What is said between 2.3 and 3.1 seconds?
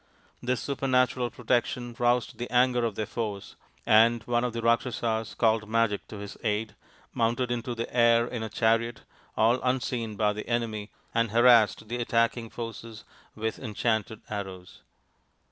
the anger of their